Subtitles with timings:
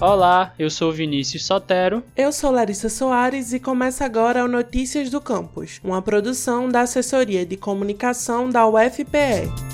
[0.00, 2.02] Olá, eu sou Vinícius Sotero.
[2.16, 7.44] Eu sou Larissa Soares e começa agora o Notícias do Campus, uma produção da Assessoria
[7.44, 9.69] de Comunicação da UFPE.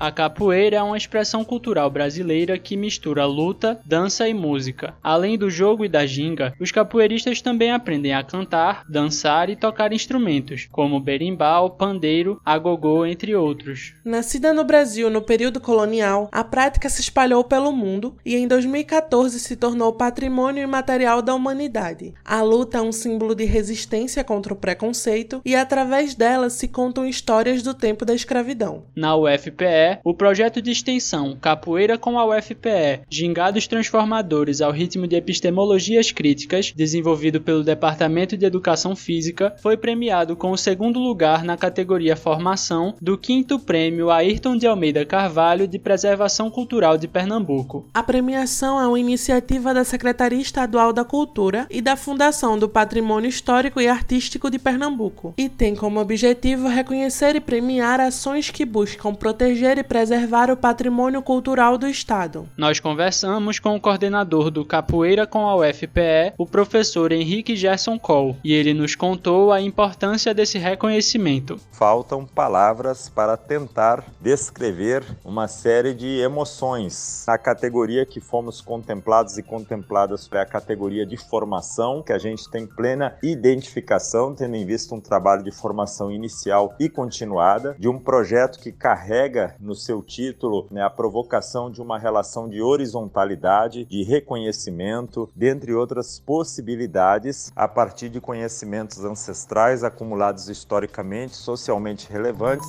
[0.00, 4.94] A capoeira é uma expressão cultural brasileira que mistura luta, dança e música.
[5.02, 9.92] Além do jogo e da ginga, os capoeiristas também aprendem a cantar, dançar e tocar
[9.92, 13.92] instrumentos, como berimbau, pandeiro, agogô, entre outros.
[14.04, 19.40] Nascida no Brasil no período colonial, a prática se espalhou pelo mundo e em 2014
[19.40, 22.14] se tornou patrimônio imaterial da humanidade.
[22.24, 27.04] A luta é um símbolo de resistência contra o preconceito e através dela se contam
[27.04, 28.84] histórias do tempo da escravidão.
[28.94, 35.16] Na UFPE, o projeto de extensão Capoeira com a UFPE, Gingados Transformadores ao Ritmo de
[35.16, 41.56] Epistemologias Críticas, desenvolvido pelo Departamento de Educação Física, foi premiado com o segundo lugar na
[41.56, 47.88] categoria Formação do 5 Prêmio Ayrton de Almeida Carvalho de Preservação Cultural de Pernambuco.
[47.94, 53.28] A premiação é uma iniciativa da Secretaria Estadual da Cultura e da Fundação do Patrimônio
[53.28, 59.14] Histórico e Artístico de Pernambuco e tem como objetivo reconhecer e premiar ações que buscam
[59.14, 62.48] proteger e preservar o patrimônio cultural do Estado.
[62.56, 68.36] Nós conversamos com o coordenador do Capoeira com a UFPE, o professor Henrique Gerson Cole,
[68.42, 71.60] e ele nos contou a importância desse reconhecimento.
[71.72, 77.26] Faltam palavras para tentar descrever uma série de emoções.
[77.28, 82.50] A categoria que fomos contemplados e contempladas foi a categoria de formação, que a gente
[82.50, 87.98] tem plena identificação, tendo em vista um trabalho de formação inicial e continuada, de um
[87.98, 94.02] projeto que carrega no seu título né, a provocação de uma relação de horizontalidade, de
[94.02, 102.68] reconhecimento, dentre outras possibilidades, a partir de conhecimentos ancestrais acumulados historicamente, socialmente relevantes.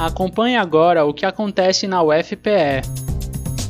[0.00, 2.80] Acompanhe agora o que acontece na UFPE.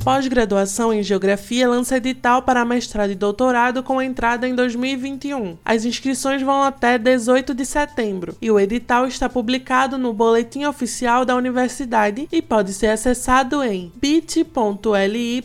[0.05, 5.59] Pós-graduação em Geografia lança edital para mestrado e doutorado com entrada em 2021.
[5.65, 11.25] As inscrições vão até 18 de setembro e o edital está publicado no Boletim Oficial
[11.25, 15.43] da Universidade e pode ser acessado em bit.ly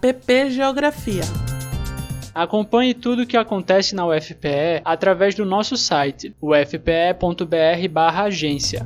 [0.00, 1.22] ppgeografia.
[2.34, 8.84] Acompanhe tudo o que acontece na UFPE através do nosso site, ufpe.br/agência.